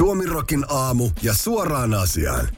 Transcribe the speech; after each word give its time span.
Suomirokin 0.00 0.64
aamu 0.68 1.10
ja 1.22 1.34
suoraan 1.34 1.94
asiaan. 1.94 2.48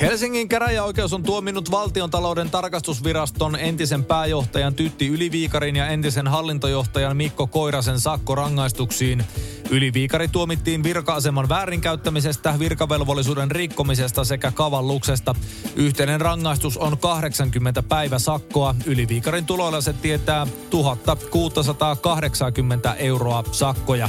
Helsingin 0.00 0.48
käräjäoikeus 0.48 1.12
on 1.12 1.22
tuominnut 1.22 1.70
valtion 1.70 2.10
talouden 2.10 2.50
tarkastusviraston 2.50 3.56
entisen 3.56 4.04
pääjohtajan 4.04 4.74
Tytti 4.74 5.08
Yliviikarin 5.08 5.76
ja 5.76 5.88
entisen 5.88 6.28
hallintojohtajan 6.28 7.16
Mikko 7.16 7.46
Koirasen 7.46 8.00
sakkorangaistuksiin. 8.00 9.24
Yliviikari 9.70 10.28
tuomittiin 10.28 10.82
virka-aseman 10.82 11.48
väärinkäyttämisestä, 11.48 12.54
virkavelvollisuuden 12.58 13.50
rikkomisesta 13.50 14.24
sekä 14.24 14.52
kavalluksesta. 14.52 15.34
Yhteinen 15.76 16.20
rangaistus 16.20 16.76
on 16.76 16.98
80 16.98 17.82
päivä 17.82 18.18
sakkoa. 18.18 18.74
Yliviikarin 18.86 19.46
tuloilla 19.46 19.80
se 19.80 19.92
tietää 19.92 20.46
1680 20.70 22.94
euroa 22.94 23.44
sakkoja. 23.52 24.08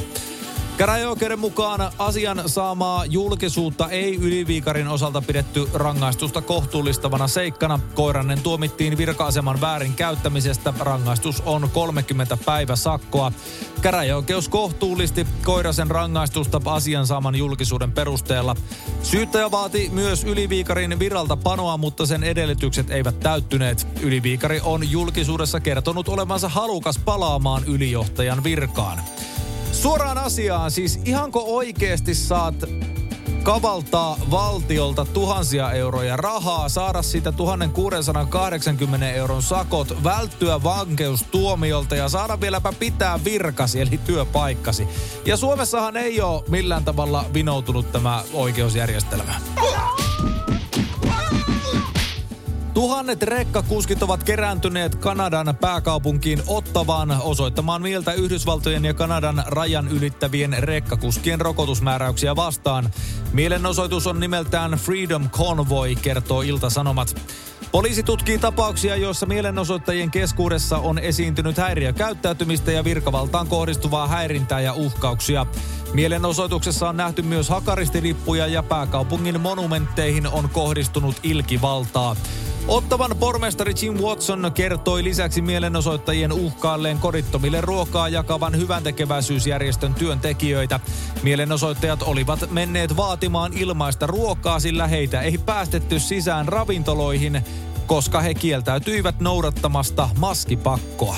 Käräjäoikeuden 0.79 1.39
mukaan 1.39 1.91
asian 1.97 2.43
saamaa 2.45 3.05
julkisuutta 3.05 3.89
ei 3.89 4.15
yliviikarin 4.15 4.87
osalta 4.87 5.21
pidetty 5.21 5.69
rangaistusta 5.73 6.41
kohtuullistavana 6.41 7.27
seikkana. 7.27 7.79
Koiranen 7.95 8.41
tuomittiin 8.41 8.97
virka-aseman 8.97 9.61
väärin 9.61 9.93
käyttämisestä. 9.93 10.73
Rangaistus 10.79 11.41
on 11.45 11.69
30 11.73 12.37
päivä 12.45 12.75
sakkoa. 12.75 13.31
Käräjäoikeus 13.81 14.49
kohtuullisti 14.49 15.27
Koirasen 15.45 15.91
rangaistusta 15.91 16.61
asian 16.65 17.07
saaman 17.07 17.35
julkisuuden 17.35 17.91
perusteella. 17.91 18.55
Syyttäjä 19.03 19.51
vaati 19.51 19.89
myös 19.93 20.23
Yliviikarin 20.23 20.99
viralta 20.99 21.37
panoa, 21.37 21.77
mutta 21.77 22.05
sen 22.05 22.23
edellytykset 22.23 22.91
eivät 22.91 23.19
täyttyneet. 23.19 23.87
Yliviikari 24.01 24.61
on 24.63 24.91
julkisuudessa 24.91 25.59
kertonut 25.59 26.09
olevansa 26.09 26.49
halukas 26.49 26.99
palaamaan 27.05 27.63
ylijohtajan 27.65 28.43
virkaan. 28.43 28.99
Suoraan 29.81 30.17
asiaan, 30.17 30.71
siis 30.71 30.99
ihanko 31.05 31.43
oikeasti 31.47 32.15
saat 32.15 32.55
kavaltaa 33.43 34.17
valtiolta 34.31 35.05
tuhansia 35.05 35.71
euroja 35.71 36.17
rahaa, 36.17 36.69
saada 36.69 37.01
siitä 37.01 37.31
1680 37.31 39.11
euron 39.11 39.41
sakot, 39.41 40.03
välttyä 40.03 40.63
vankeustuomiolta 40.63 41.95
ja 41.95 42.09
saada 42.09 42.41
vieläpä 42.41 42.73
pitää 42.79 43.19
virkasi 43.23 43.81
eli 43.81 43.99
työpaikkasi. 44.05 44.87
Ja 45.25 45.37
Suomessahan 45.37 45.97
ei 45.97 46.21
ole 46.21 46.43
millään 46.49 46.85
tavalla 46.85 47.25
vinoutunut 47.33 47.91
tämä 47.91 48.23
oikeusjärjestelmä. 48.33 49.33
Tuhannet 52.79 53.23
rekkakuskit 53.23 54.03
ovat 54.03 54.23
kerääntyneet 54.23 54.95
Kanadan 54.95 55.57
pääkaupunkiin 55.61 56.41
Ottavaan 56.47 57.11
osoittamaan 57.21 57.81
mieltä 57.81 58.13
Yhdysvaltojen 58.13 58.85
ja 58.85 58.93
Kanadan 58.93 59.43
rajan 59.47 59.87
ylittävien 59.87 60.55
rekkakuskien 60.59 61.41
rokotusmääräyksiä 61.41 62.35
vastaan. 62.35 62.89
Mielenosoitus 63.33 64.07
on 64.07 64.19
nimeltään 64.19 64.71
Freedom 64.71 65.29
Convoy, 65.29 65.95
kertoo 65.95 66.41
Ilta-Sanomat. 66.41 67.21
Poliisi 67.71 68.03
tutkii 68.03 68.37
tapauksia, 68.37 68.95
joissa 68.95 69.25
mielenosoittajien 69.25 70.11
keskuudessa 70.11 70.77
on 70.77 70.99
esiintynyt 70.99 71.57
häiriökäyttäytymistä 71.57 72.71
ja 72.71 72.83
virkavaltaan 72.83 73.47
kohdistuvaa 73.47 74.07
häirintää 74.07 74.59
ja 74.59 74.73
uhkauksia. 74.73 75.45
Mielenosoituksessa 75.93 76.89
on 76.89 76.97
nähty 76.97 77.21
myös 77.21 77.49
hakaristilippuja 77.49 78.47
ja 78.47 78.63
pääkaupungin 78.63 79.41
monumentteihin 79.41 80.27
on 80.27 80.49
kohdistunut 80.49 81.15
ilkivaltaa. 81.23 82.15
Ottavan 82.69 83.17
pormestari 83.19 83.73
Jim 83.81 83.93
Watson 83.93 84.51
kertoi 84.53 85.03
lisäksi 85.03 85.41
mielenosoittajien 85.41 86.31
uhkaalleen 86.31 86.97
kodittomille 86.99 87.61
ruokaa 87.61 88.09
jakavan 88.09 88.57
hyvän 88.57 88.83
tekeväisyysjärjestön 88.83 89.93
työntekijöitä. 89.93 90.79
Mielenosoittajat 91.23 92.01
olivat 92.01 92.51
menneet 92.51 92.97
vaatimaan 92.97 93.53
ilmaista 93.53 94.07
ruokaa, 94.07 94.59
sillä 94.59 94.87
heitä 94.87 95.21
ei 95.21 95.37
päästetty 95.37 95.99
sisään 95.99 96.47
ravintoloihin, 96.47 97.41
koska 97.87 98.21
he 98.21 98.33
kieltäytyivät 98.33 99.19
noudattamasta 99.19 100.09
maskipakkoa. 100.17 101.17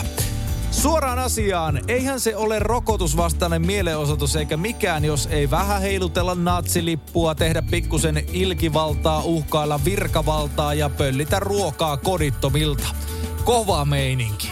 Suoraan 0.72 1.20
asiaan, 1.20 1.82
eihän 1.88 2.20
se 2.20 2.36
ole 2.36 2.60
rokotusvastainen 2.60 3.66
mielenosoitus 3.66 4.36
eikä 4.36 4.58
mikään, 4.58 5.06
jos 5.06 5.28
ei 5.32 5.52
vähän 5.52 5.82
heilutella 5.82 6.36
natsilippua, 6.36 7.36
tehdä 7.36 7.62
pikkusen 7.62 8.26
ilkivaltaa, 8.34 9.22
uhkailla 9.24 9.80
virkavaltaa 9.86 10.74
ja 10.74 10.90
pöllitä 10.90 11.40
ruokaa 11.40 11.98
kodittomilta. 11.98 12.88
Kova 13.44 13.86
meininki. 13.86 14.52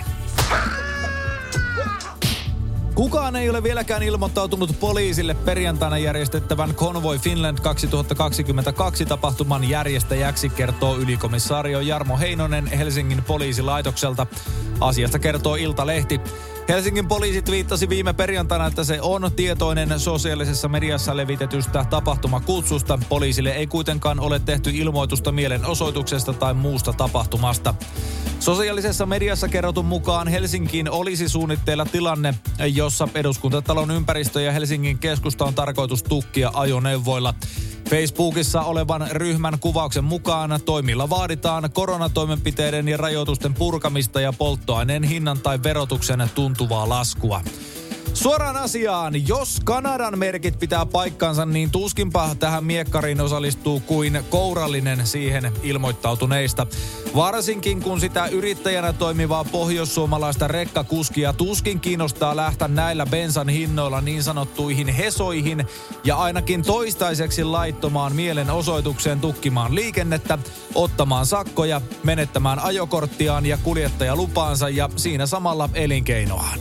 Kukaan 2.99 3.35
ei 3.35 3.49
ole 3.49 3.63
vieläkään 3.63 4.03
ilmoittautunut 4.03 4.79
poliisille 4.79 5.33
perjantaina 5.33 5.97
järjestettävän 5.97 6.75
Convoy 6.75 7.17
Finland 7.17 7.57
2022 7.57 9.05
tapahtuman 9.05 9.69
järjestäjäksi, 9.69 10.49
kertoo 10.49 10.97
ylikomissaario 10.97 11.79
Jarmo 11.79 12.17
Heinonen 12.17 12.67
Helsingin 12.67 13.23
poliisilaitokselta. 13.23 14.27
Asiasta 14.79 15.19
kertoo 15.19 15.55
Iltalehti. 15.55 16.21
Helsingin 16.69 17.07
poliisi 17.07 17.41
twiittasi 17.41 17.89
viime 17.89 18.13
perjantaina, 18.13 18.67
että 18.67 18.83
se 18.83 19.01
on 19.01 19.31
tietoinen 19.35 19.99
sosiaalisessa 19.99 20.67
mediassa 20.67 21.17
levitetystä 21.17 21.85
tapahtumakutsusta. 21.89 22.99
Poliisille 23.09 23.51
ei 23.51 23.67
kuitenkaan 23.67 24.19
ole 24.19 24.39
tehty 24.39 24.69
ilmoitusta 24.73 25.31
mielenosoituksesta 25.31 26.33
tai 26.33 26.53
muusta 26.53 26.93
tapahtumasta. 26.93 27.73
Sosiaalisessa 28.39 29.05
mediassa 29.05 29.47
kerrotun 29.47 29.85
mukaan 29.85 30.27
Helsinkiin 30.27 30.89
olisi 30.89 31.29
suunnitteilla 31.29 31.85
tilanne, 31.85 32.33
jossa 32.73 33.07
eduskuntatalon 33.15 33.91
ympäristö 33.91 34.41
ja 34.41 34.51
Helsingin 34.51 34.99
keskusta 34.99 35.45
on 35.45 35.53
tarkoitus 35.53 36.03
tukkia 36.03 36.51
ajoneuvoilla. 36.53 37.33
Facebookissa 37.89 38.61
olevan 38.61 39.07
ryhmän 39.11 39.59
kuvauksen 39.59 40.03
mukaan 40.03 40.59
toimilla 40.65 41.09
vaaditaan 41.09 41.69
koronatoimenpiteiden 41.73 42.87
ja 42.87 42.97
rajoitusten 42.97 43.53
purkamista 43.53 44.21
ja 44.21 44.33
polttoaineen 44.33 45.03
hinnan 45.03 45.39
tai 45.39 45.63
verotuksen 45.63 46.29
tuntuvaa 46.59 46.89
laskua. 46.89 47.41
Suoraan 48.13 48.57
asiaan, 48.57 49.27
jos 49.27 49.57
Kanadan 49.63 50.19
merkit 50.19 50.59
pitää 50.59 50.85
paikkansa, 50.85 51.45
niin 51.45 51.71
tuskinpa 51.71 52.35
tähän 52.39 52.63
miekkariin 52.63 53.21
osallistuu 53.21 53.79
kuin 53.79 54.23
kourallinen 54.29 55.07
siihen 55.07 55.51
ilmoittautuneista. 55.63 56.67
Varsinkin 57.15 57.81
kun 57.81 57.99
sitä 57.99 58.25
yrittäjänä 58.25 58.93
toimivaa 58.93 59.43
pohjoissuomalaista 59.43 60.47
rekkakuskia 60.47 61.33
tuskin 61.33 61.79
kiinnostaa 61.79 62.35
lähteä 62.35 62.67
näillä 62.67 63.05
bensan 63.05 63.49
hinnoilla 63.49 64.01
niin 64.01 64.23
sanottuihin 64.23 64.87
hesoihin 64.87 65.65
ja 66.03 66.15
ainakin 66.15 66.63
toistaiseksi 66.63 67.43
laittomaan 67.43 68.15
mielenosoitukseen 68.15 69.19
tukkimaan 69.19 69.75
liikennettä, 69.75 70.37
ottamaan 70.75 71.25
sakkoja, 71.25 71.81
menettämään 72.03 72.59
ajokorttiaan 72.59 73.45
ja 73.45 73.57
kuljettajalupaansa 73.57 74.69
ja 74.69 74.89
siinä 74.95 75.25
samalla 75.25 75.69
elinkeinoaan. 75.73 76.59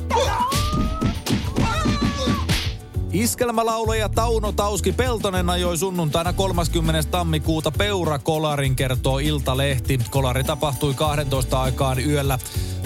Iskelmälaulaja 3.18 4.08
Tauno 4.08 4.52
Tauski 4.52 4.92
Peltonen 4.92 5.50
ajoi 5.50 5.78
sunnuntaina 5.78 6.32
30. 6.32 7.10
tammikuuta 7.10 7.70
Peura-kolarin, 7.70 8.76
kertoo 8.76 9.18
Iltalehti. 9.18 10.00
Kolari 10.10 10.44
tapahtui 10.44 10.94
12 10.94 11.62
aikaan 11.62 12.06
yöllä. 12.06 12.38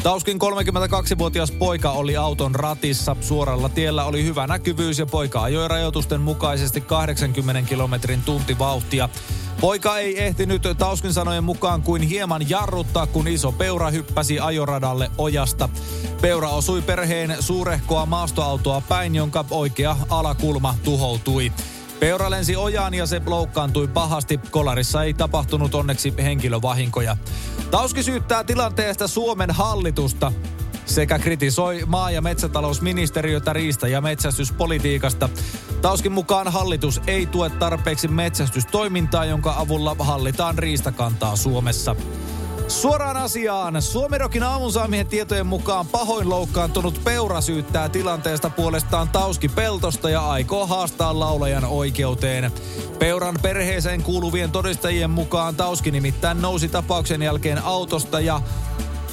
Tauskin 0.02 0.38
32-vuotias 0.38 1.50
poika 1.50 1.90
oli 1.90 2.16
auton 2.16 2.54
ratissa. 2.54 3.16
Suoralla 3.20 3.68
tiellä 3.68 4.04
oli 4.04 4.24
hyvä 4.24 4.46
näkyvyys 4.46 4.98
ja 4.98 5.06
poika 5.06 5.42
ajoi 5.42 5.68
rajoitusten 5.68 6.20
mukaisesti 6.20 6.80
80 6.80 7.68
kilometrin 7.68 8.22
tuntivauhtia. 8.22 9.08
Poika 9.60 9.98
ei 9.98 10.22
ehtinyt 10.22 10.62
Tauskin 10.78 11.12
sanojen 11.12 11.44
mukaan 11.44 11.82
kuin 11.82 12.02
hieman 12.02 12.50
jarruttaa, 12.50 13.06
kun 13.06 13.28
iso 13.28 13.52
peura 13.52 13.90
hyppäsi 13.90 14.40
ajoradalle 14.40 15.10
ojasta. 15.18 15.68
Peura 16.20 16.48
osui 16.48 16.82
perheen 16.82 17.36
suurehkoa 17.40 18.06
maastoautoa 18.06 18.82
päin, 18.88 19.14
jonka 19.14 19.44
oikea 19.50 19.96
alakulma 20.10 20.74
tuhoutui. 20.84 21.52
Peura 22.02 22.30
lensi 22.30 22.56
ojaan 22.56 22.94
ja 22.94 23.06
se 23.06 23.22
loukkaantui 23.26 23.88
pahasti. 23.88 24.40
Kolarissa 24.50 25.02
ei 25.02 25.14
tapahtunut 25.14 25.74
onneksi 25.74 26.14
henkilövahinkoja. 26.22 27.16
Tauski 27.70 28.02
syyttää 28.02 28.44
tilanteesta 28.44 29.08
Suomen 29.08 29.50
hallitusta 29.50 30.32
sekä 30.86 31.18
kritisoi 31.18 31.82
maa- 31.86 32.10
ja 32.10 32.22
metsätalousministeriötä 32.22 33.52
riista- 33.52 33.88
ja 33.88 34.00
metsästyspolitiikasta. 34.00 35.28
Tauskin 35.82 36.12
mukaan 36.12 36.48
hallitus 36.48 37.00
ei 37.06 37.26
tue 37.26 37.50
tarpeeksi 37.50 38.08
metsästystoimintaa, 38.08 39.24
jonka 39.24 39.54
avulla 39.56 39.96
hallitaan 39.98 40.58
riistakantaa 40.58 41.36
Suomessa. 41.36 41.96
Suoraan 42.72 43.16
asiaan. 43.16 43.82
Suomirokin 43.82 44.42
aamun 44.42 44.72
saamien 44.72 45.06
tietojen 45.06 45.46
mukaan 45.46 45.86
pahoin 45.86 46.28
loukkaantunut 46.28 47.00
Peura 47.04 47.40
syyttää 47.40 47.88
tilanteesta 47.88 48.50
puolestaan 48.50 49.08
Tauski 49.08 49.48
Peltosta 49.48 50.10
ja 50.10 50.30
aikoo 50.30 50.66
haastaa 50.66 51.18
laulajan 51.18 51.64
oikeuteen. 51.64 52.52
Peuran 52.98 53.38
perheeseen 53.42 54.02
kuuluvien 54.02 54.50
todistajien 54.50 55.10
mukaan 55.10 55.56
Tauski 55.56 55.90
nimittäin 55.90 56.42
nousi 56.42 56.68
tapauksen 56.68 57.22
jälkeen 57.22 57.64
autosta 57.64 58.20
ja 58.20 58.40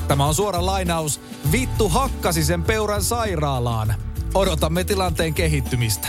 Tämä 0.08 0.26
on 0.26 0.36
suora 0.36 0.66
lainaus. 0.66 1.22
Vittu 1.52 1.90
hakkasi 1.90 2.44
sen 2.44 2.64
peuran 2.64 3.04
sairaalaan. 3.04 3.96
Odotamme 4.34 4.84
tilanteen 4.84 5.34
kehittymistä. 5.34 6.08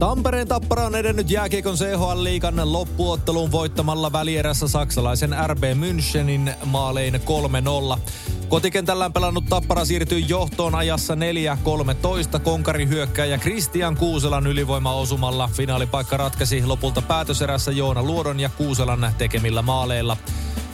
Tampereen 0.00 0.48
Tappara 0.48 0.86
on 0.86 0.94
edennyt 0.94 1.30
jääkiekon 1.30 1.74
CHL-liikan 1.74 2.72
loppuotteluun 2.72 3.52
voittamalla 3.52 4.12
välierässä 4.12 4.68
saksalaisen 4.68 5.36
RB 5.46 5.62
Münchenin 5.62 6.50
maalein 6.64 7.14
3-0. 7.94 7.98
Kotikentällään 8.48 9.12
pelannut 9.12 9.44
Tappara 9.48 9.84
siirtyi 9.84 10.24
johtoon 10.28 10.74
ajassa 10.74 11.14
4-13 11.14 12.38
konkari 12.38 12.88
hyökkäjä 12.88 13.38
Christian 13.38 13.96
Kuuselan 13.96 14.46
ylivoimaosumalla. 14.46 15.50
Finaalipaikka 15.52 16.16
ratkaisi 16.16 16.66
lopulta 16.66 17.02
päätöserässä 17.02 17.72
Joona 17.72 18.02
Luodon 18.02 18.40
ja 18.40 18.50
Kuuselan 18.56 19.14
tekemillä 19.18 19.62
maaleilla. 19.62 20.16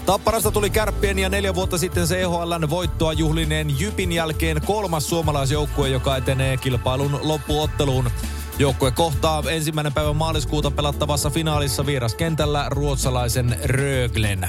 Tapparasta 0.07 0.51
tuli 0.51 0.71
kärppien 0.71 1.19
ja 1.19 1.29
neljä 1.29 1.55
vuotta 1.55 1.79
sitten 1.79 2.07
CHLn 2.07 2.71
voittoa 2.71 3.13
juhlineen 3.13 3.81
Jypin 3.81 4.13
jälkeen 4.13 4.61
kolmas 4.67 5.09
suomalaisjoukkue, 5.09 5.89
joka 5.89 6.17
etenee 6.17 6.57
kilpailun 6.57 7.19
loppuotteluun. 7.23 8.11
Joukkue 8.59 8.91
kohtaa 8.91 9.43
ensimmäinen 9.49 9.93
päivä 9.93 10.13
maaliskuuta 10.13 10.71
pelattavassa 10.71 11.31
finaalissa 11.31 11.87
vieraskentällä 11.87 12.67
ruotsalaisen 12.69 13.57
Röglen. 13.65 14.49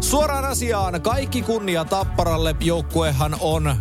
Suoraan 0.00 0.44
asiaan, 0.44 1.02
kaikki 1.02 1.42
kunnia 1.42 1.84
Tapparalle. 1.84 2.56
Joukkuehan 2.60 3.36
on 3.40 3.76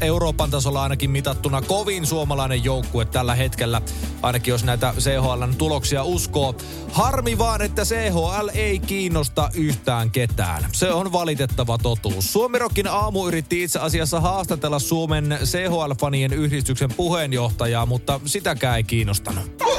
Euroopan 0.00 0.50
tasolla 0.50 0.82
ainakin 0.82 1.10
mitattuna 1.10 1.62
kovin 1.62 2.06
suomalainen 2.06 2.64
joukkue 2.64 3.04
tällä 3.04 3.34
hetkellä, 3.34 3.82
ainakin 4.22 4.52
jos 4.52 4.64
näitä 4.64 4.94
CHLn 4.98 5.54
tuloksia 5.58 6.04
uskoo. 6.04 6.54
Harmi 6.92 7.38
vaan, 7.38 7.62
että 7.62 7.84
CHL 7.84 8.48
ei 8.54 8.78
kiinnosta 8.78 9.50
yhtään 9.54 10.10
ketään. 10.10 10.66
Se 10.72 10.92
on 10.92 11.12
valitettava 11.12 11.78
totuus. 11.78 12.32
Suomirokin 12.32 12.88
aamu 12.88 13.26
yritti 13.28 13.62
itse 13.62 13.78
asiassa 13.78 14.20
haastatella 14.20 14.78
Suomen 14.78 15.38
CHL-fanien 15.44 16.32
yhdistyksen 16.32 16.90
puheenjohtajaa, 16.96 17.86
mutta 17.86 18.20
sitäkään 18.24 18.76
ei 18.76 18.84
kiinnostanut. 18.84 19.75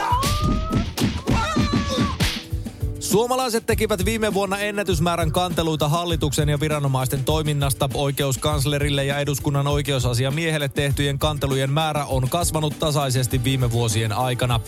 Suomalaiset 3.18 3.66
tekivät 3.66 4.06
viime 4.06 4.34
vuonna 4.34 4.58
ennätysmäärän 4.58 5.32
kanteluita 5.32 5.90
hallituksen 5.90 6.50
ja 6.50 6.60
viranomaisten 6.60 7.24
toiminnasta. 7.24 7.90
Oikeuskanslerille 7.94 9.06
ja 9.06 9.20
eduskunnan 9.20 9.68
oikeusasiamiehelle 9.68 10.70
tehtyjen 10.70 11.20
kantelujen 11.20 11.72
määrä 11.72 12.06
on 12.06 12.30
kasvanut 12.30 12.80
tasaisesti 12.80 13.44
viime 13.44 13.72
vuosien 13.72 14.12
aikana. 14.12 14.60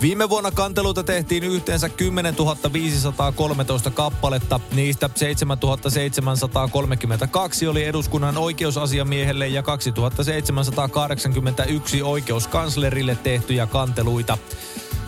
Viime 0.00 0.28
vuonna 0.28 0.50
kanteluita 0.50 1.04
tehtiin 1.04 1.44
yhteensä 1.44 1.88
10 1.88 2.34
513 2.72 3.90
kappaletta. 3.90 4.60
Niistä 4.72 5.10
7 5.14 5.58
732 5.94 7.66
oli 7.66 7.84
eduskunnan 7.84 8.36
oikeusasiamiehelle 8.36 9.48
ja 9.48 9.62
2781 9.62 12.02
oikeuskanslerille 12.02 13.18
tehtyjä 13.22 13.66
kanteluita. 13.66 14.38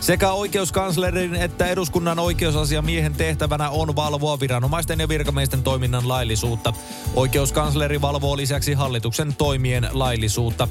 Sekä 0.01 0.31
oikeuskanslerin 0.31 1.35
että 1.35 1.67
eduskunnan 1.67 2.19
oikeusasiamiehen 2.19 3.13
tehtävänä 3.13 3.69
on 3.69 3.95
valvoa 3.95 4.39
viranomaisten 4.39 4.99
ja 4.99 5.07
virkamiesten 5.07 5.63
toiminnan 5.63 6.07
laillisuutta. 6.07 6.73
Oikeuskansleri 7.15 8.01
valvoo 8.01 8.37
lisäksi 8.37 8.73
hallituksen 8.73 9.35
toimien 9.35 9.87
laillisuutta. 9.91 10.67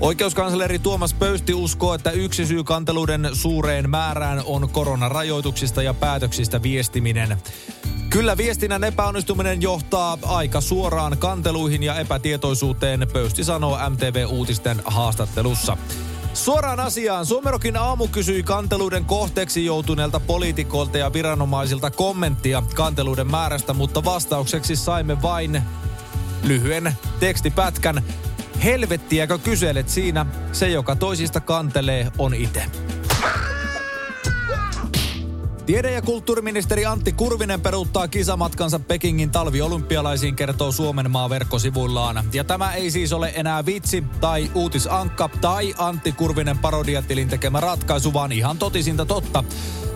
Oikeuskansleri 0.00 0.78
Tuomas 0.78 1.14
Pöysti 1.14 1.54
uskoo, 1.54 1.94
että 1.94 2.10
yksi 2.10 2.46
syy 2.46 2.64
kanteluiden 2.64 3.30
suureen 3.32 3.90
määrään 3.90 4.42
on 4.44 4.68
koronarajoituksista 4.68 5.82
ja 5.82 5.94
päätöksistä 5.94 6.62
viestiminen. 6.62 7.38
Kyllä 8.10 8.36
viestinnän 8.36 8.84
epäonnistuminen 8.84 9.62
johtaa 9.62 10.18
aika 10.22 10.60
suoraan 10.60 11.18
kanteluihin 11.18 11.82
ja 11.82 11.94
epätietoisuuteen, 11.94 13.06
Pöysti 13.12 13.44
sanoo 13.44 13.78
MTV-uutisten 13.90 14.82
haastattelussa. 14.84 15.76
Suoraan 16.34 16.80
asiaan. 16.80 17.26
Suomerokin 17.26 17.76
aamu 17.76 18.08
kysyi 18.08 18.42
kanteluiden 18.42 19.04
kohteeksi 19.04 19.64
joutuneelta 19.64 20.20
poliitikolta 20.20 20.98
ja 20.98 21.12
viranomaisilta 21.12 21.90
kommenttia 21.90 22.62
kanteluiden 22.74 23.30
määrästä, 23.30 23.72
mutta 23.72 24.04
vastaukseksi 24.04 24.76
saimme 24.76 25.22
vain 25.22 25.62
lyhyen 26.42 26.92
tekstipätkän. 27.20 28.02
Helvettiäkö 28.64 29.38
kyselet 29.38 29.88
siinä? 29.88 30.26
Se, 30.52 30.68
joka 30.68 30.96
toisista 30.96 31.40
kantelee, 31.40 32.12
on 32.18 32.34
itse. 32.34 32.89
Tiede- 35.66 35.92
ja 35.92 36.02
kulttuuriministeri 36.02 36.86
Antti 36.86 37.12
Kurvinen 37.12 37.60
peruuttaa 37.60 38.08
kisamatkansa 38.08 38.78
Pekingin 38.78 39.30
talviolympialaisiin, 39.30 40.36
kertoo 40.36 40.72
Suomen 40.72 41.10
maa 41.10 41.30
verkkosivuillaan. 41.30 42.24
Ja 42.32 42.44
tämä 42.44 42.74
ei 42.74 42.90
siis 42.90 43.12
ole 43.12 43.32
enää 43.34 43.66
vitsi 43.66 44.04
tai 44.20 44.50
uutisankka 44.54 45.30
tai 45.40 45.74
Antti 45.78 46.12
Kurvinen 46.12 46.58
parodiatilin 46.58 47.28
tekemä 47.28 47.60
ratkaisu, 47.60 48.12
vaan 48.12 48.32
ihan 48.32 48.58
totisinta 48.58 49.06
totta. 49.06 49.44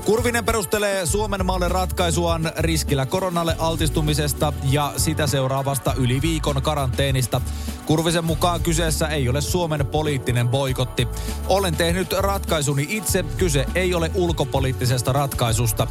Kurvinen 0.04 0.44
perustelee 0.44 1.06
Suomen 1.06 1.46
maalle 1.46 1.68
ratkaisuaan 1.68 2.52
riskillä 2.58 3.06
koronalle 3.06 3.56
altistumisesta 3.58 4.52
ja 4.70 4.92
sitä 4.96 5.26
seuraavasta 5.26 5.94
yli 5.94 6.22
viikon 6.22 6.62
karanteenista. 6.62 7.40
Kurvisen 7.86 8.24
mukaan 8.24 8.60
kyseessä 8.60 9.08
ei 9.08 9.28
ole 9.28 9.40
Suomen 9.40 9.86
poliittinen 9.86 10.48
boikotti. 10.48 11.08
Olen 11.48 11.76
tehnyt 11.76 12.12
ratkaisuni 12.12 12.86
itse, 12.88 13.24
kyse 13.36 13.66
ei 13.74 13.94
ole 13.94 14.10
ulkopoliittisesta 14.14 15.12
ratkaisusta. 15.12 15.86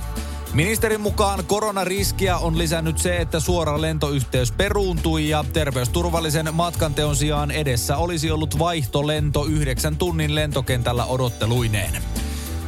Ministerin 0.53 1.01
mukaan 1.01 1.45
koronariskiä 1.45 2.37
on 2.37 2.57
lisännyt 2.57 2.97
se, 2.97 3.17
että 3.17 3.39
suora 3.39 3.81
lentoyhteys 3.81 4.51
peruuntui 4.51 5.29
ja 5.29 5.45
terveysturvallisen 5.53 6.53
matkanteon 6.53 7.15
sijaan 7.15 7.51
edessä 7.51 7.97
olisi 7.97 8.31
ollut 8.31 8.59
vaihtolento 8.59 9.45
yhdeksän 9.45 9.97
tunnin 9.97 10.35
lentokentällä 10.35 11.05
odotteluineen. 11.05 12.22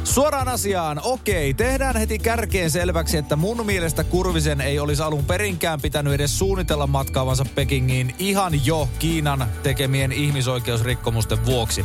Suoraan 0.06 0.48
asiaan, 0.48 1.00
okei, 1.04 1.54
tehdään 1.54 1.96
heti 1.96 2.18
kärkeen 2.18 2.70
selväksi, 2.70 3.16
että 3.16 3.36
mun 3.36 3.66
mielestä 3.66 4.04
Kurvisen 4.04 4.60
ei 4.60 4.78
olisi 4.78 5.02
alun 5.02 5.24
perinkään 5.24 5.80
pitänyt 5.80 6.12
edes 6.12 6.38
suunnitella 6.38 6.86
matkaavansa 6.86 7.44
Pekingiin 7.54 8.14
ihan 8.18 8.66
jo 8.66 8.88
Kiinan 8.98 9.46
tekemien 9.62 10.12
ihmisoikeusrikkomusten 10.12 11.46
vuoksi. 11.46 11.84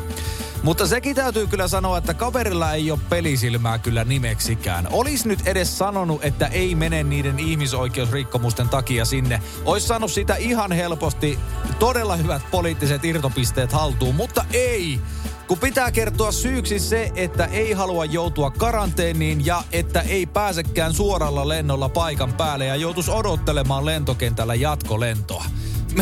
Mutta 0.64 0.88
sekin 0.88 1.16
täytyy 1.16 1.48
kyllä 1.48 1.68
sanoa, 1.68 1.98
että 1.98 2.14
kaverilla 2.14 2.74
ei 2.74 2.92
ole 2.92 3.00
pelisilmää 3.10 3.80
kyllä 3.80 4.04
nimeksikään. 4.04 4.88
Olis 4.92 5.26
nyt 5.26 5.48
edes 5.48 5.78
sanonut, 5.78 6.24
että 6.24 6.48
ei 6.48 6.76
mene 6.76 7.04
niiden 7.04 7.40
ihmisoikeusrikkomusten 7.40 8.70
takia 8.70 9.06
sinne. 9.06 9.42
Ois 9.66 9.88
saanut 9.88 10.12
sitä 10.12 10.36
ihan 10.36 10.72
helposti 10.72 11.40
todella 11.80 12.16
hyvät 12.16 12.42
poliittiset 12.52 13.06
irtopisteet 13.06 13.72
haltuun, 13.72 14.16
mutta 14.16 14.46
ei 14.54 15.02
kun 15.48 15.60
pitää 15.60 15.92
kertoa 15.92 16.32
syyksi 16.32 16.80
se, 16.80 17.12
että 17.16 17.46
ei 17.46 17.74
halua 17.74 18.06
joutua 18.06 18.52
karanteeniin 18.52 19.46
ja 19.46 19.64
että 19.72 20.02
ei 20.02 20.26
pääsekään 20.26 20.94
suoralla 20.94 21.48
lennolla 21.48 21.90
paikan 21.90 22.34
päälle 22.34 22.66
ja 22.66 22.76
joutus 22.76 23.10
odottelemaan 23.10 23.86
lentokentällä 23.86 24.56
jatkolentoa. 24.56 25.46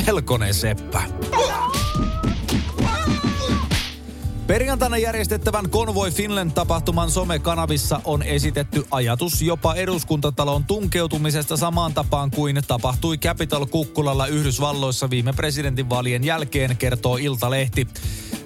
Melkoinen 0.06 0.54
seppä. 0.54 1.04
Perjantaina 4.50 4.98
järjestettävän 4.98 5.70
Convoy 5.70 6.12
Finland-tapahtuman 6.12 7.12
somekanavissa 7.12 8.02
on 8.06 8.24
esitetty 8.24 8.84
ajatus 8.92 9.42
jopa 9.42 9.76
eduskuntatalon 9.76 10.64
tunkeutumisesta 10.64 11.58
samaan 11.58 11.94
tapaan 11.94 12.32
kuin 12.32 12.62
tapahtui 12.68 13.18
Capital 13.18 13.66
Kukkulalla 13.66 14.28
Yhdysvalloissa 14.28 15.10
viime 15.10 15.34
presidentinvaalien 15.34 16.24
jälkeen, 16.24 16.78
kertoo 16.78 17.18
Iltalehti. 17.18 17.88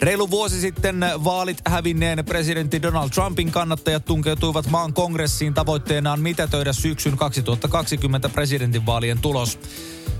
Reilu 0.02 0.32
vuosi 0.32 0.62
sitten 0.62 1.06
vaalit 1.24 1.58
hävinneen 1.68 2.26
presidentti 2.26 2.82
Donald 2.82 3.10
Trumpin 3.10 3.52
kannattajat 3.52 4.06
tunkeutuivat 4.06 4.70
maan 4.70 4.94
kongressiin 4.94 5.54
tavoitteenaan 5.54 6.20
mitätöidä 6.20 6.74
syksyn 6.74 7.18
2020 7.18 8.30
presidentinvaalien 8.30 9.20
tulos. 9.20 9.60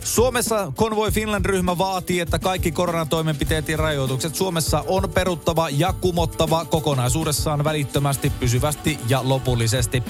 Suomessa 0.04 0.74
Convoy 0.78 1.12
Finland-ryhmä 1.12 1.78
vaatii, 1.78 2.20
että 2.20 2.40
kaikki 2.40 2.72
koronatoimenpiteet 2.72 3.70
ja 3.70 3.78
rajoitukset 3.78 4.36
Suomessa 4.36 4.84
on 4.88 5.10
peruttava 5.10 5.70
ja 5.70 5.94
kumottava 5.94 6.66
kokonaisuudessaan 6.66 7.64
välittömästi, 7.64 8.30
pysyvästi 8.40 9.00
ja 9.10 9.22
lopullisesti. 9.24 10.04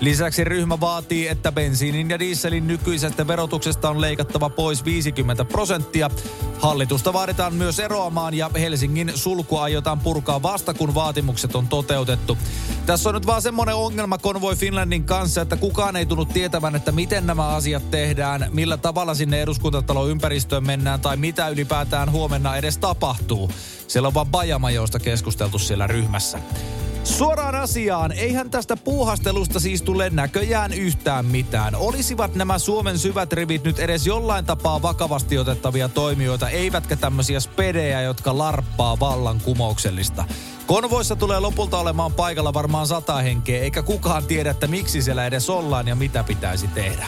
Lisäksi 0.00 0.44
ryhmä 0.44 0.80
vaatii, 0.80 1.28
että 1.28 1.52
bensiinin 1.52 2.10
ja 2.10 2.18
dieselin 2.18 2.66
nykyisestä 2.66 3.26
verotuksesta 3.26 3.90
on 3.90 4.00
leikattava 4.00 4.50
pois 4.50 4.84
50 4.84 5.44
prosenttia. 5.44 6.10
Hallitusta 6.58 7.12
vaaditaan 7.12 7.54
myös 7.54 7.78
eroamaan 7.78 8.34
ja 8.34 8.50
Helsingin 8.58 9.12
sulku 9.14 9.56
aiotaan 9.56 10.00
purkaa 10.00 10.42
vasta 10.42 10.74
kun 10.74 10.94
vaatimukset 10.94 11.56
on 11.56 11.68
toteutettu. 11.68 12.38
Tässä 12.86 13.08
on 13.08 13.14
nyt 13.14 13.26
vaan 13.26 13.42
semmoinen 13.42 13.74
ongelma 13.74 14.18
Convoy 14.18 14.56
Finlandin 14.56 15.04
kanssa, 15.04 15.40
että 15.40 15.56
kukaan 15.56 15.96
ei 15.96 16.06
tunnu 16.06 16.24
tietävän, 16.24 16.76
että 16.76 16.92
miten 16.92 17.26
nämä 17.26 17.48
asiat 17.48 17.90
tehdään, 17.90 18.46
millä 18.52 18.76
tavalla 18.76 19.14
sinne 19.14 19.42
eduskuntatalon 19.42 20.10
ympäristöön 20.10 20.66
mennään 20.66 21.00
tai 21.00 21.16
mitä 21.16 21.48
ylipäätään 21.48 22.12
huomenna 22.12 22.56
edes 22.56 22.78
tapahtuu. 22.78 23.50
Siellä 23.88 24.06
on 24.06 24.14
vaan 24.14 24.26
Bajamajoista 24.26 24.98
keskusteltu 24.98 25.58
siellä 25.58 25.86
ryhmässä. 25.86 26.38
Suoraan 27.06 27.54
asiaan, 27.54 28.12
eihän 28.12 28.50
tästä 28.50 28.76
puuhastelusta 28.76 29.60
siis 29.60 29.82
tule 29.82 30.10
näköjään 30.10 30.72
yhtään 30.72 31.26
mitään. 31.26 31.74
Olisivat 31.74 32.34
nämä 32.34 32.58
Suomen 32.58 32.98
syvät 32.98 33.32
rivit 33.32 33.64
nyt 33.64 33.78
edes 33.78 34.06
jollain 34.06 34.44
tapaa 34.44 34.82
vakavasti 34.82 35.38
otettavia 35.38 35.88
toimijoita, 35.88 36.48
eivätkä 36.48 36.96
tämmöisiä 36.96 37.40
spedejä, 37.40 38.00
jotka 38.00 38.38
larppaa 38.38 39.00
vallankumouksellista. 39.00 40.24
Konvoissa 40.66 41.16
tulee 41.16 41.40
lopulta 41.40 41.78
olemaan 41.78 42.12
paikalla 42.12 42.54
varmaan 42.54 42.86
sata 42.86 43.16
henkeä, 43.16 43.62
eikä 43.62 43.82
kukaan 43.82 44.24
tiedä, 44.24 44.50
että 44.50 44.66
miksi 44.66 45.02
siellä 45.02 45.26
edes 45.26 45.50
ollaan 45.50 45.88
ja 45.88 45.94
mitä 45.94 46.24
pitäisi 46.24 46.68
tehdä. 46.68 47.06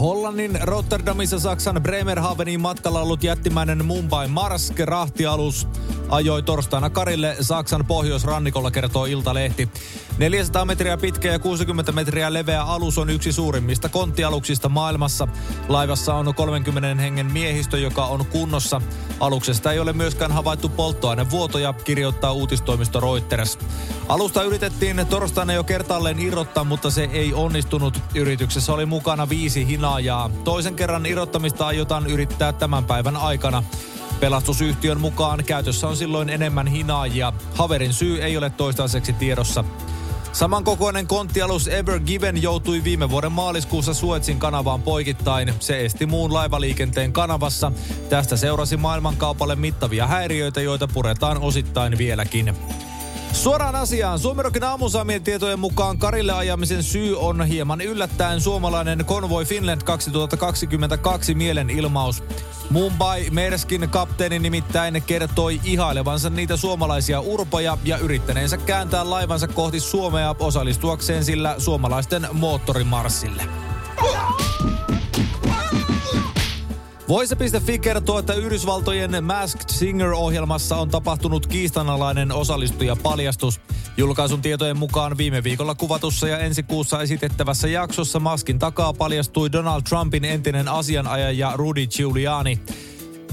Hollannin 0.00 0.58
Rotterdamissa 0.62 1.38
Saksan 1.38 1.82
Bremerhavenin 1.82 2.60
matkalla 2.60 3.00
ollut 3.00 3.22
jättimäinen 3.22 3.84
Mumbai 3.84 4.28
Marsk 4.28 4.78
rahtialus 4.80 5.68
ajoi 6.08 6.42
torstaina 6.42 6.90
Karille 6.90 7.36
Saksan 7.40 7.84
pohjoisrannikolla, 7.86 8.70
kertoo 8.70 9.04
Iltalehti. 9.04 9.68
400 10.18 10.64
metriä 10.64 10.96
pitkä 10.96 11.32
ja 11.32 11.38
60 11.38 11.92
metriä 11.92 12.32
leveä 12.32 12.62
alus 12.62 12.98
on 12.98 13.10
yksi 13.10 13.32
suurimmista 13.32 13.88
konttialuksista 13.88 14.68
maailmassa. 14.68 15.28
Laivassa 15.68 16.14
on 16.14 16.34
30 16.34 17.02
hengen 17.02 17.32
miehistö, 17.32 17.78
joka 17.78 18.04
on 18.04 18.26
kunnossa. 18.26 18.80
Aluksesta 19.20 19.72
ei 19.72 19.78
ole 19.78 19.92
myöskään 19.92 20.32
havaittu 20.32 20.68
polttoainevuotoja, 20.68 21.72
kirjoittaa 21.72 22.32
uutistoimisto 22.32 23.00
Reuters. 23.00 23.58
Alusta 24.08 24.42
yritettiin 24.42 25.06
torstaina 25.10 25.52
jo 25.52 25.64
kertaalleen 25.64 26.18
irrottaa, 26.18 26.64
mutta 26.64 26.90
se 26.90 27.08
ei 27.12 27.34
onnistunut. 27.34 28.00
Yrityksessä 28.14 28.72
oli 28.72 28.86
mukana 28.86 29.28
viisi 29.28 29.68
hinaajaa. 29.86 30.30
Toisen 30.44 30.74
kerran 30.74 31.06
irrottamista 31.06 31.66
aiotaan 31.66 32.06
yrittää 32.06 32.52
tämän 32.52 32.84
päivän 32.84 33.16
aikana. 33.16 33.62
Pelastusyhtiön 34.20 35.00
mukaan 35.00 35.44
käytössä 35.44 35.88
on 35.88 35.96
silloin 35.96 36.28
enemmän 36.28 36.66
hinaajia. 36.66 37.32
Haverin 37.54 37.92
syy 37.92 38.22
ei 38.22 38.36
ole 38.36 38.50
toistaiseksi 38.50 39.12
tiedossa. 39.12 39.64
Samankokoinen 40.32 41.06
konttialus 41.06 41.68
Ever 41.68 42.00
Given 42.00 42.42
joutui 42.42 42.84
viime 42.84 43.10
vuoden 43.10 43.32
maaliskuussa 43.32 43.94
Suetsin 43.94 44.38
kanavaan 44.38 44.82
poikittain. 44.82 45.54
Se 45.60 45.84
esti 45.84 46.06
muun 46.06 46.34
laivaliikenteen 46.34 47.12
kanavassa. 47.12 47.72
Tästä 48.08 48.36
seurasi 48.36 48.76
maailmankaupalle 48.76 49.56
mittavia 49.56 50.06
häiriöitä, 50.06 50.60
joita 50.60 50.88
puretaan 50.88 51.38
osittain 51.38 51.98
vieläkin. 51.98 52.54
Suoraan 53.36 53.74
asiaan. 53.74 54.18
Suomerokin 54.18 54.64
aamusaamien 54.64 55.22
tietojen 55.22 55.58
mukaan 55.58 55.98
Karille 55.98 56.32
ajamisen 56.32 56.82
syy 56.82 57.18
on 57.18 57.46
hieman 57.46 57.80
yllättäen 57.80 58.40
suomalainen 58.40 59.04
Convoy 59.04 59.44
Finland 59.44 59.80
2022 59.82 61.34
mielenilmaus. 61.34 62.22
Mumbai 62.70 63.30
Merskin 63.30 63.88
kapteeni 63.90 64.38
nimittäin 64.38 65.02
kertoi 65.06 65.60
ihailevansa 65.64 66.30
niitä 66.30 66.56
suomalaisia 66.56 67.20
urpoja 67.20 67.78
ja 67.84 67.98
yrittäneensä 67.98 68.56
kääntää 68.56 69.10
laivansa 69.10 69.48
kohti 69.48 69.80
Suomea 69.80 70.34
osallistuakseen 70.38 71.24
sillä 71.24 71.54
suomalaisten 71.58 72.28
moottorimarssille. 72.32 73.42
Voise.fi 77.08 77.78
kertoo, 77.78 78.18
että 78.18 78.34
Yhdysvaltojen 78.34 79.24
Masked 79.24 79.68
Singer-ohjelmassa 79.68 80.76
on 80.76 80.88
tapahtunut 80.88 81.46
kiistanalainen 81.46 82.32
osallistujapaljastus. 82.32 83.60
Julkaisun 83.96 84.42
tietojen 84.42 84.78
mukaan 84.78 85.18
viime 85.18 85.44
viikolla 85.44 85.74
kuvatussa 85.74 86.28
ja 86.28 86.38
ensi 86.38 86.62
kuussa 86.62 87.02
esitettävässä 87.02 87.68
jaksossa 87.68 88.20
maskin 88.20 88.58
takaa 88.58 88.92
paljastui 88.92 89.52
Donald 89.52 89.82
Trumpin 89.82 90.24
entinen 90.24 90.68
asianajaja 90.68 91.52
Rudy 91.54 91.86
Giuliani. 91.86 92.60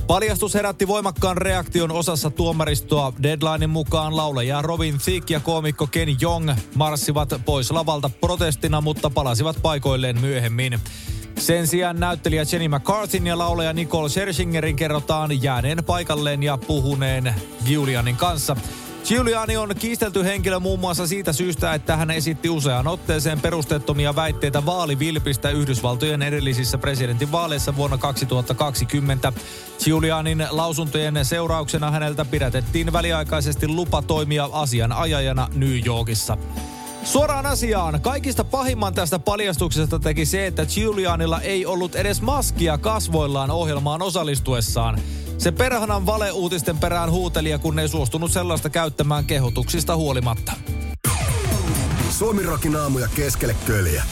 Paljastus 0.07 0.53
herätti 0.53 0.87
voimakkaan 0.87 1.37
reaktion 1.37 1.91
osassa 1.91 2.29
tuomaristoa. 2.29 3.13
Deadlinein 3.23 3.69
mukaan 3.69 4.17
laulaja 4.17 4.61
Robin 4.61 4.97
Thicke 4.97 5.33
ja 5.33 5.39
koomikko 5.39 5.87
Ken 5.87 6.15
Jong 6.21 6.51
marssivat 6.75 7.29
pois 7.45 7.71
lavalta 7.71 8.09
protestina, 8.09 8.81
mutta 8.81 9.09
palasivat 9.09 9.59
paikoilleen 9.61 10.21
myöhemmin. 10.21 10.79
Sen 11.43 11.67
sijaan 11.67 11.99
näyttelijä 11.99 12.45
Jenny 12.51 12.67
McCarthyn 12.67 13.27
ja 13.27 13.37
laulaja 13.37 13.73
Nicole 13.73 14.09
Scherzingerin 14.09 14.75
kerrotaan 14.75 15.43
jääneen 15.43 15.83
paikalleen 15.85 16.43
ja 16.43 16.57
puhuneen 16.57 17.35
Giulianin 17.65 18.15
kanssa. 18.15 18.55
Giuliani 19.07 19.57
on 19.57 19.69
kiistelty 19.79 20.23
henkilö 20.23 20.59
muun 20.59 20.79
muassa 20.79 21.07
siitä 21.07 21.33
syystä, 21.33 21.73
että 21.73 21.95
hän 21.95 22.11
esitti 22.11 22.49
useaan 22.49 22.87
otteeseen 22.87 23.41
perusteettomia 23.41 24.15
väitteitä 24.15 24.65
vaalivilpistä 24.65 25.49
Yhdysvaltojen 25.49 26.21
edellisissä 26.21 26.77
presidentinvaaleissa 26.77 27.75
vuonna 27.75 27.97
2020. 27.97 29.33
Giulianin 29.83 30.47
lausuntojen 30.49 31.25
seurauksena 31.25 31.91
häneltä 31.91 32.25
pidätettiin 32.25 32.93
väliaikaisesti 32.93 33.67
lupa 33.67 34.01
toimia 34.01 34.49
asianajajana 34.51 35.47
New 35.55 35.85
Yorkissa. 35.85 36.37
Suoraan 37.03 37.45
asiaan. 37.45 38.01
Kaikista 38.01 38.43
pahimman 38.43 38.93
tästä 38.93 39.19
paljastuksesta 39.19 39.99
teki 39.99 40.25
se, 40.25 40.47
että 40.47 40.65
Giulianilla 40.65 41.41
ei 41.41 41.65
ollut 41.65 41.95
edes 41.95 42.21
maskia 42.21 42.77
kasvoillaan 42.77 43.51
ohjelmaan 43.51 44.01
osallistuessaan. 44.01 44.99
Se 45.37 45.51
perhanan 45.51 46.05
valeuutisten 46.05 46.77
perään 46.77 47.11
huuteli, 47.11 47.59
kun 47.61 47.79
ei 47.79 47.87
suostunut 47.87 48.31
sellaista 48.31 48.69
käyttämään 48.69 49.25
kehotuksista 49.25 49.95
huolimatta. 49.95 50.51
Suomi 52.09 52.43
rokin 52.43 52.75
aamuja 52.75 53.07
keskelle 53.15 53.55
köljä. 53.65 54.03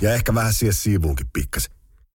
Ja 0.00 0.14
ehkä 0.14 0.34
vähän 0.34 0.52
siihen 0.54 0.74
siivuunkin 0.74 1.26
pikkasen. 1.32 1.73